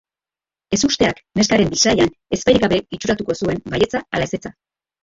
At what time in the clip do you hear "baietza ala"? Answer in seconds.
3.77-4.33